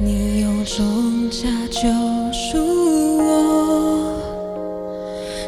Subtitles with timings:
[0.00, 1.88] 你用重价救
[2.32, 2.56] 赎
[3.18, 4.14] 我，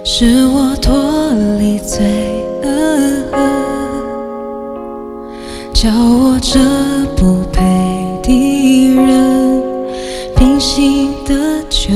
[0.04, 3.30] 使我脱离罪恶，
[5.72, 6.58] 叫我这
[7.14, 7.62] 不配
[8.24, 9.62] 的人
[10.34, 11.94] 平心得救。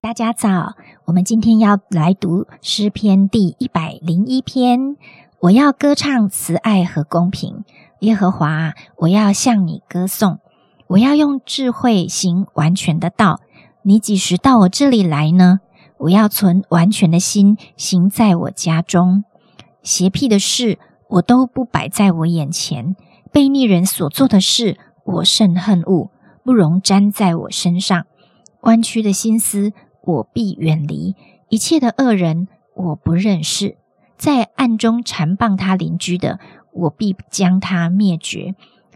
[0.00, 4.96] 大家早，我们今天要来读诗篇第一百零一篇。
[5.40, 7.64] 我要歌唱慈爱和公平，
[8.00, 10.38] 耶和华，我要向你歌颂。
[10.88, 13.40] 我要用智慧行完全的道。
[13.82, 15.60] 你几时到我这里来呢？
[15.98, 19.24] 我要存完全的心行在我家中。
[19.82, 22.94] 邪僻的事我都不摆在我眼前，
[23.32, 26.10] 悖逆人所做的事我甚恨恶，
[26.44, 28.06] 不容沾在我身上。
[28.60, 31.16] 弯曲的心思我必远离，
[31.48, 32.46] 一切的恶人
[32.76, 33.76] 我不认识。
[34.16, 36.40] 在暗中缠棒他邻居的，
[36.72, 38.54] 我必将他灭绝；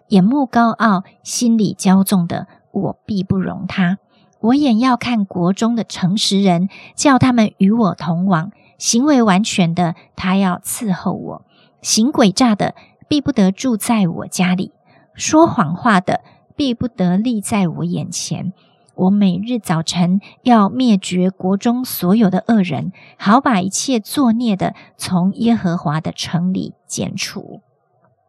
[0.08, 3.98] 眼目高傲、心里骄纵的，我必不容他。
[4.40, 11.42] 我眼要看国中的诚实人，叫他们与我同往；行为完全的，他要伺候我；
[11.80, 12.74] 行诡诈的，
[13.08, 14.72] 必不得住在我家里；
[15.14, 16.22] 说谎话的，
[16.56, 18.52] 必不得立在我眼前。
[18.94, 27.60] 我每日早晨要灭绝国中所有的恶人，好把一切作孽的从耶和华的城里剪除。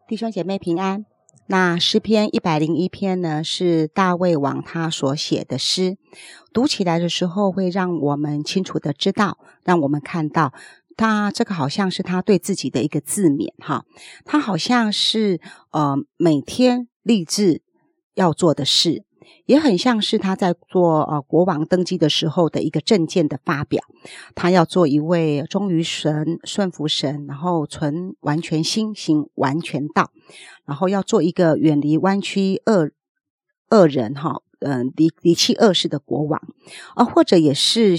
[0.08, 1.06] 弟兄姐妹平安。
[1.46, 5.98] 那诗篇一百零一篇呢，是大卫王他所写的诗，
[6.54, 10.54] 读起来的时候会让我们清楚的知道，让我们看到
[10.96, 13.84] 他这个好像是他对自己的一个自勉哈，
[14.24, 15.38] 他好像是
[15.70, 17.60] 呃每天立志
[18.14, 19.04] 要做的事。
[19.46, 23.82] 也很像是他在做呃国王登基的时候的一个政见的发表，
[24.34, 30.10] 他要做一位忠于神、顺服神，然后存完全心行完全道，
[30.64, 32.90] 然后要做一个远离弯曲恶
[33.70, 36.40] 恶人哈，嗯离离弃恶事的国王，
[36.94, 37.96] 啊或者也是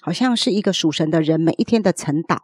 [0.00, 2.38] 好像是一个属神的人，每一天的晨祷，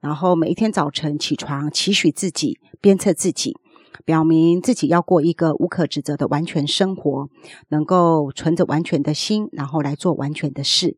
[0.00, 3.56] 然后每一天早晨起床期许自己鞭策自己。
[4.04, 7.28] 表明自己要过一个无可指责的完全生活，
[7.68, 10.96] 能够存着完全的心，然后来做完全的事。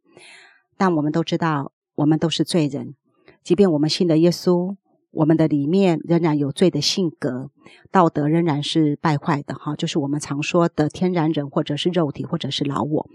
[0.77, 2.95] 但我们都知道，我们都是罪人，
[3.43, 4.77] 即便我们信了耶稣，
[5.11, 7.51] 我们的里面仍然有罪的性格，
[7.91, 9.55] 道德仍然是败坏的。
[9.55, 13.09] 哈，就是我们常说的天然人，或者是肉体，或者是老我。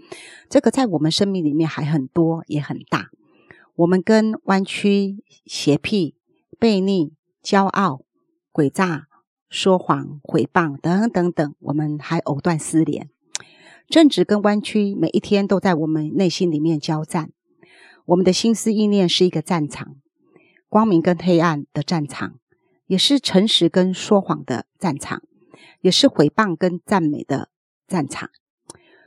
[0.48, 3.08] 这个在我们生命里面还很多，也很大。
[3.76, 6.16] 我们跟弯曲、邪僻、
[6.58, 7.12] 悖逆、
[7.42, 8.02] 骄傲、
[8.52, 9.06] 诡诈。
[9.48, 13.08] 说谎、诽谤等等等，我们还藕断丝连。
[13.88, 17.30] 正直跟弯曲，每一天都在我们内心里面交战。
[18.06, 19.96] 我们的心思意念是一个战场，
[20.68, 22.34] 光明跟黑暗的战场，
[22.86, 25.22] 也是诚实跟说谎的战场，
[25.80, 27.50] 也是诽谤跟赞美的
[27.86, 28.30] 战场。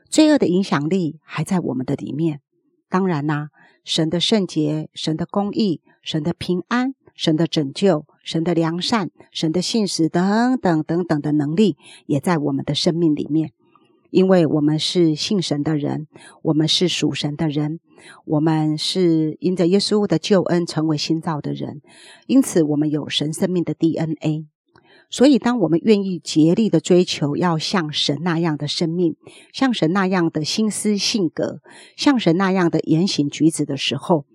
[0.09, 2.41] 罪恶的影响力还在我们的里面。
[2.89, 3.49] 当然啦，
[3.83, 6.93] 神的圣洁、神的公义、神的平安。
[7.13, 13.51] 神的拯救、神的良善、神的信实等等等等的能力，也在我们的生命里面。
[14.09, 16.07] 因为我们是信神的人，
[16.41, 17.79] 我们是属神的人，
[18.25, 21.81] 我们是因着耶稣的救恩成为新造的人，
[22.27, 24.47] 因此我们有神生命的 DNA。
[25.09, 29.15] 所以，当我们愿意竭力的追求，要像神那样的生命，
[29.53, 31.61] 像神那样的心思性格，
[31.95, 34.25] 像神那样的言行举止的时候，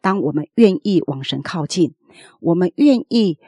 [0.00, 1.94] 当我们愿意往神靠近。
[2.40, 3.38] 我们愿意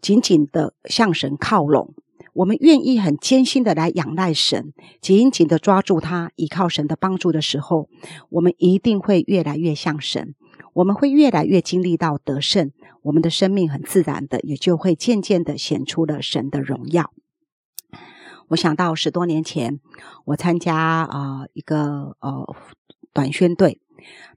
[0.00, 1.94] 紧紧的向神靠拢，
[2.34, 7.88] 我们愿意很艰辛的来仰赖神，紧紧的抓住他，依靠神的帮助的时候，
[8.30, 10.34] 我们一定会越来越像神，
[10.74, 12.70] 我们会越来越经历到得胜，
[13.02, 17.12] 我们的生命很自然的也就会渐渐的显出了神的荣耀。
[18.48, 19.80] 我想到十多年前，
[20.26, 22.56] 我参加啊一个呃
[23.12, 23.80] 短宣队。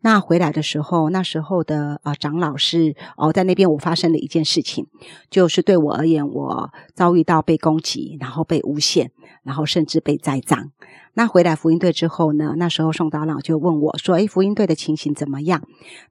[0.01, 4.87] 那回来的时候，那时候的啊长老是哦，在那边我发生了一件事情，
[5.29, 9.11] 就是对我而言，我遭遇到被攻击，然后被诬陷，
[9.43, 10.71] 然后甚至被栽赃。
[11.13, 15.61] 那回来福音队之后呢，那时候宋长老就问我说：“哎，福音队的情形怎么样？”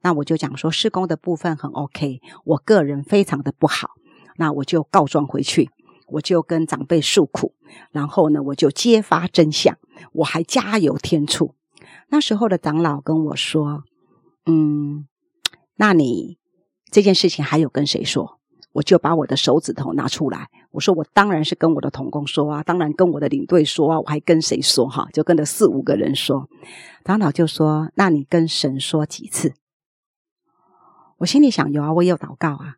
[0.03, 3.91] 那我就讲说，施工的部分很 OK，我个人非常的不好。
[4.37, 5.69] 那我就告状回去，
[6.07, 7.53] 我就跟长辈诉苦，
[7.91, 9.77] 然后呢，我就揭发真相，
[10.13, 11.55] 我还加油添醋。
[12.09, 13.83] 那时候的长老跟我说
[14.45, 15.07] ：“嗯，
[15.75, 16.37] 那你
[16.91, 18.39] 这件事情还有跟谁说？”
[18.73, 24.87] 我就把我的手指头拿出来，我说：“我当然是跟我的同工说啊，当然跟我的领队说啊，我还跟谁说？
[24.87, 26.47] 哈，就跟了四五个人说。”
[27.03, 29.53] 长老就说：“那你跟神说几次？”
[31.19, 32.75] 我心里想：有啊，我也有祷告啊，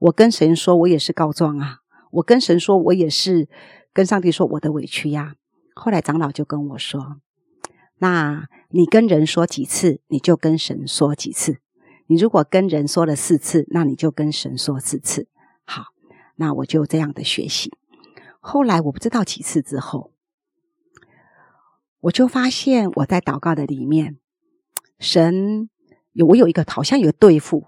[0.00, 1.78] 我跟神说，我也是告状啊，
[2.10, 3.48] 我跟神说，我也是
[3.92, 5.36] 跟上帝说我的委屈呀。
[5.76, 7.20] 后来长老就跟我说
[7.98, 11.58] ：“那你跟人说几次，你就跟神说几次。
[12.08, 15.28] 你如果跟人说了四次，那你就跟神说四次。”
[15.64, 15.86] 好，
[16.36, 17.72] 那我就这样的学习。
[18.40, 20.12] 后来我不知道几次之后，
[22.00, 24.18] 我就发现我在祷告的里面，
[24.98, 25.68] 神
[26.12, 27.66] 有我有一个好像有对付，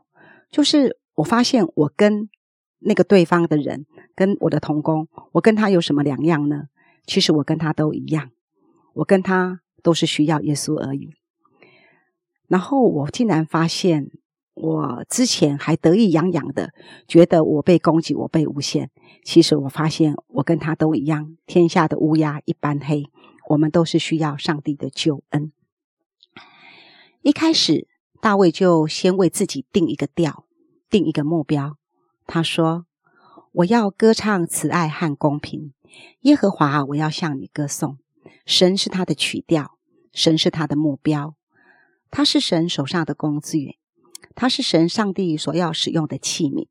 [0.50, 2.29] 就是我发现我跟
[2.79, 6.69] 那个对方的人，跟我的同工，我跟他有什么两样呢？
[7.05, 8.31] 其实我跟他都一样，
[8.93, 11.15] 我跟他都是需要耶稣而已。
[12.47, 14.11] 然后我竟然发现，
[14.55, 16.73] 我之前还得意洋洋的
[17.07, 18.91] 觉得我被攻击，我被诬陷。
[19.23, 23.05] 其实我发现，我跟他都一样，天下的乌鸦一般黑。
[23.51, 25.53] 我们都是需要上帝的救恩。
[27.23, 27.87] 一开始，
[28.21, 30.45] 大卫就先为自己定一个调，
[30.91, 31.77] 定一个目标。
[32.27, 32.85] 他说
[33.53, 35.73] ：“我要歌唱慈爱和公平。”
[36.23, 37.99] 耶和华，我要向你歌颂。
[38.47, 39.79] 神是他的曲调，
[40.13, 41.35] 神是他的目标，
[42.11, 43.79] 他是神手上的工具，
[44.35, 46.69] 他是神上帝所要使用的器皿。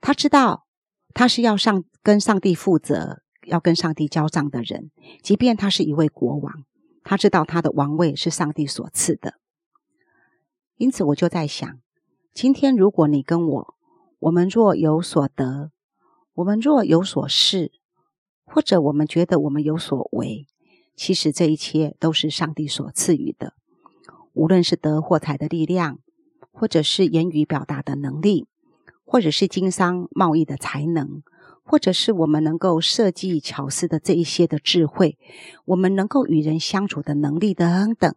[0.00, 0.66] 他知道
[1.12, 4.90] 他是要上跟上帝负责，要跟上帝交账的人。
[5.22, 6.64] 即便他是一位国王，
[7.02, 9.34] 他知道他的王位是上帝所赐的。
[10.76, 11.78] 因此，我就在想，
[12.32, 13.74] 今天如果你跟我，
[14.18, 15.70] 我们若有所得，
[16.34, 17.70] 我们若有所失。
[18.54, 20.46] 或者我们觉得我们有所为，
[20.94, 23.54] 其实这一切都是上帝所赐予的。
[24.32, 25.98] 无论是得货财的力量，
[26.52, 28.46] 或者是言语表达的能力，
[29.04, 31.24] 或者是经商贸易的才能，
[31.64, 35.18] 或者是我们能够设计巧思的这一些的智慧，
[35.64, 38.14] 我们能够与人相处的能力等等，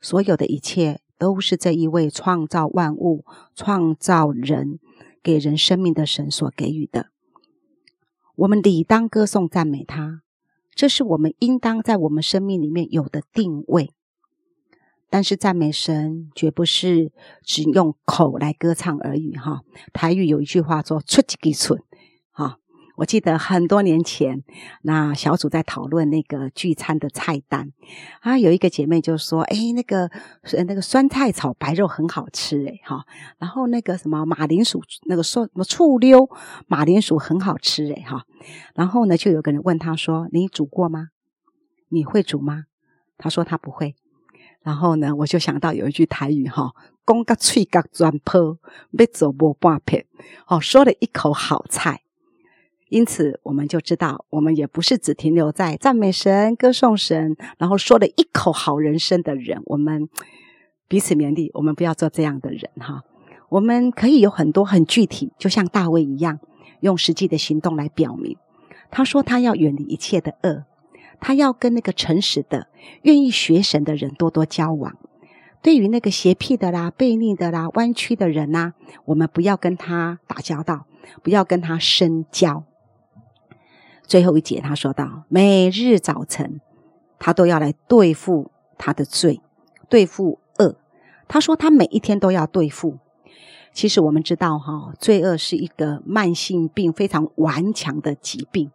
[0.00, 4.78] 所有的一切都是这一位创造万物、创造人、
[5.22, 7.10] 给人生命的神所给予的。
[8.40, 10.22] 我们理当歌颂赞美他，
[10.74, 13.92] 这是我们应当在我们生命里面有的定位。
[15.10, 19.60] 但是赞美神绝不是只用口来歌唱而已，哈。
[19.92, 21.82] 台语有一句话说“出几个寸”，
[22.32, 22.58] 哈。
[23.00, 24.44] 我记得很多年前，
[24.82, 27.72] 那小组在讨论那个聚餐的菜单
[28.20, 30.10] 啊，有一个姐妹就说：“哎，那个
[30.66, 33.06] 那个酸菜炒白肉很好吃，哎哈。
[33.38, 36.28] 然后那个什么马铃薯，那个说什么醋溜
[36.66, 38.26] 马铃薯很好吃，哎哈。
[38.74, 41.08] 然后呢，就有个人问他说：‘你煮过吗？
[41.88, 42.64] 你会煮吗？’
[43.16, 43.96] 他说他不会。
[44.62, 46.72] 然后呢，我就想到有一句台语哈，
[47.06, 48.58] 公个脆个转坡，
[48.94, 50.04] 被走波半片，
[50.48, 52.02] 哦，说了一口好菜。”
[52.90, 59.62] 因此，我们就知道，我们也不是只停留在赞美神、歌颂神，然后说了一口好人生的人。
[59.66, 60.08] 我们
[60.88, 63.04] 彼此勉励，我们不要做这样的人哈。
[63.48, 66.40] 我们可以有很多很具体，就像大卫一样，
[66.80, 68.36] 用实际的行动来表明。
[68.90, 70.64] 他说他要远离一切的恶，
[71.20, 72.66] 他要跟那个诚实的、
[73.02, 74.96] 愿意学神的人多多交往。
[75.62, 78.72] 对于那个邪僻的啦、悖逆的啦、弯曲的人呐，
[79.04, 80.86] 我们不要跟他打交道，
[81.22, 82.64] 不要跟他深交。
[84.10, 86.60] 最后一节，他说到：每日早晨，
[87.20, 89.40] 他都要来对付他的罪，
[89.88, 90.74] 对付恶。
[91.28, 92.98] 他说他每一天都要对付。
[93.72, 98.72] 其实我们知道，哈，罪恶是一个慢性病，非常顽强的疾病。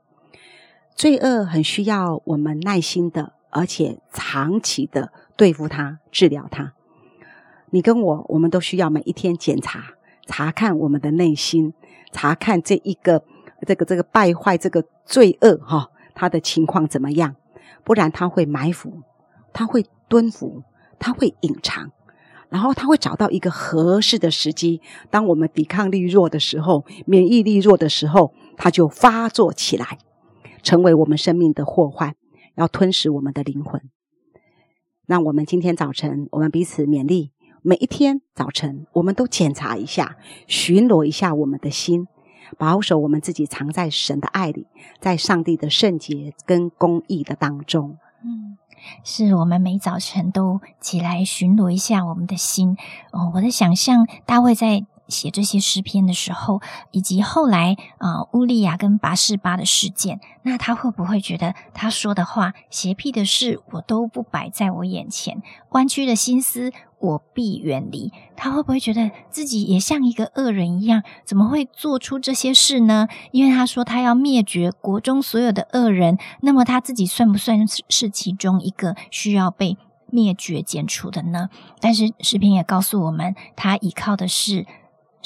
[0.95, 6.71] 罪恶很需要我们耐心的，而且长期的对付它、治疗它。
[7.71, 9.95] 你跟我，我们都需要每一天检查、
[10.25, 11.73] 查看我们的内心，
[12.13, 13.25] 查看这一个。
[13.65, 17.35] 这个这个败坏，这个罪恶哈，他的情况怎么样？
[17.83, 19.01] 不然他会埋伏，
[19.51, 20.63] 他会蹲伏，
[20.97, 21.91] 他会隐藏，
[22.49, 24.81] 然后他会找到一个合适的时机。
[25.09, 29.99] 当我们抵抗力弱的时候，免疫力弱的时候，他就发作起来，
[30.63, 32.15] 成为我们生命的祸患，
[32.55, 33.81] 要吞噬我们的灵魂。
[35.07, 37.31] 那我们今天早晨，我们彼此勉励，
[37.61, 40.17] 每一天早晨，我们都检查一下，
[40.47, 42.07] 巡逻一下我们的心。
[42.57, 44.67] 保守我们自己藏在神的爱里，
[44.99, 47.97] 在上帝的圣洁跟公义的当中。
[48.23, 48.57] 嗯，
[49.03, 52.77] 是我们每早晨都起来巡逻一下我们的心。
[53.11, 54.85] 哦，我的想象大卫在。
[55.07, 68.11] 写这些诗篇的时候，以及后来啊乌利亚跟拔示巴的事件，那他会不会觉得他说的话、邪僻的事，我都不摆在我眼前，弯曲的心思我必远离？
[68.35, 71.03] 他会不会觉得自己也像一个恶人一样？
[71.23, 73.07] 怎么会做出这些事呢？
[73.31, 81.49] 因为他说他要灭绝国中所有的恶人，那么他自己算不算是其中一个需要被灭绝、剪除的呢？
[81.79, 84.65] 但是诗篇也告诉我们，他依靠的是。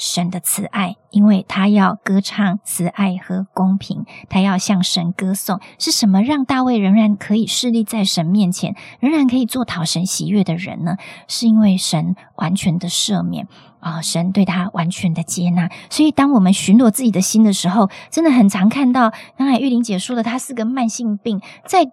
[0.00, 5.60] 神的慈爱，因为他要歌唱慈爱和公平，他要向神歌颂。
[5.78, 10.96] 是什么让大卫仍然可以侍立在神面前，仍然可以做讨神喜悦的人呢？
[11.28, 13.46] 是因为神完全的赦免
[13.80, 15.68] 啊，神对他完全的接纳。
[15.90, 21.84] 所以，当我们巡逻自己的心的时候，真的很常看到，刚才玉玲姐说的，他是个慢性病，在。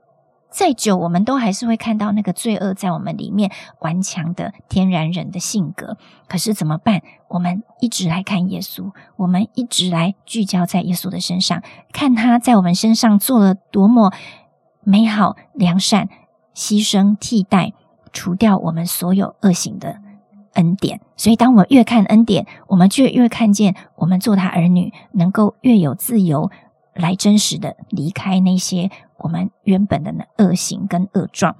[0.50, 5.98] 再久，我们都还是会看到那个罪恶在我们里面顽强的天然人的性格。
[6.27, 7.01] 可是怎么办？
[7.27, 11.62] 我们一直来看耶稣，我们一直来聚焦在耶稣的身上，
[11.92, 14.12] 看他在我们身上做了多么
[14.84, 16.10] 美好、良善、
[16.56, 17.74] 牺牲、替代、
[18.12, 20.00] 除掉我们所有恶行的
[20.54, 21.01] 恩典。
[21.18, 26.50] 所以，当我们越看恩典，我们就越看见我们做他儿女，能够越有自由
[26.94, 28.89] 来真实的离开那些。
[29.17, 31.55] 我们原本的那恶行跟恶状，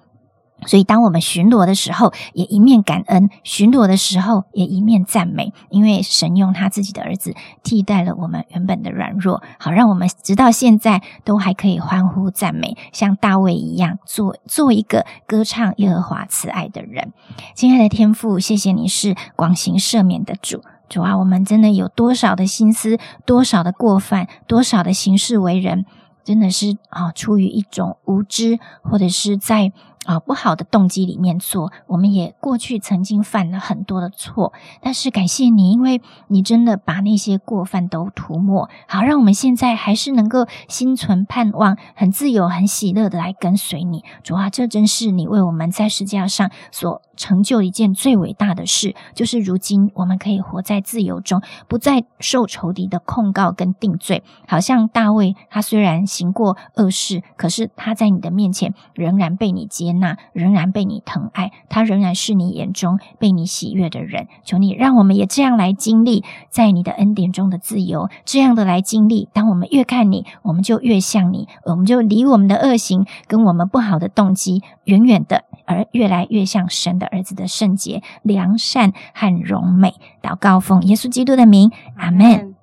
[0.66, 17.14] 所以当我们巡逻的时候，也一面感恩；巡逻的时候，也一面赞美，因为神用他自己的儿子替代了我们原本的软弱，好让我们直到现在都还可以欢呼赞美，像大卫一样，做做一个歌唱耶和华慈爱的人。
[17.54, 25.86] 亲爱的天父，谢谢你是广行赦免的主，主啊，我们真的有多少的心思，多少的过犯，多少的行事为人。
[26.28, 29.72] 真的是啊，出于一种无知，或者是在。
[30.08, 44.06] 啊，不好的动机里面做，我们也过去曾经犯了很多的错，但是感谢你，因为你真的把那些过犯都涂抹，好让我们现在还是能够心存盼望，很自由、很喜乐的来跟随你。
[44.24, 54.24] 主啊，这真是你为我们在世界上所成就一件最伟大的事，就是如今我们可以活在自由中，不再受仇敌的控告跟定罪。
[54.48, 59.97] 好像大卫，他虽然行过恶事，可是他在你的面前仍然被你接。
[60.00, 64.28] 那仍然被你疼爱，他仍然是你眼中被你喜悦的人。
[64.44, 69.28] 求你让我们也这样来经历在你的恩典中的自由，这样的来经历。
[69.34, 79.96] 当我们越看你，我们就越像你，我们就离我们的恶行跟我们不好的动机远远的，而越来越像神的儿子的圣洁、良善和荣美。
[80.22, 82.56] 祷告奉耶稣基督的名，阿门。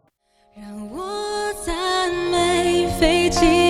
[0.56, 3.63] 让我赞美飞机